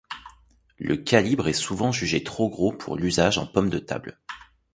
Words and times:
Le 0.79 0.97
calibre 0.97 1.47
est 1.47 1.53
souvent 1.53 1.91
jugé 1.91 2.23
trop 2.23 2.49
gros 2.49 2.71
pour 2.73 2.97
l'usage 2.97 3.37
en 3.37 3.45
pomme 3.45 3.69
de 3.69 3.77
table. 3.77 4.17